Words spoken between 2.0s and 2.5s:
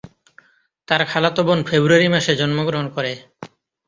মাসে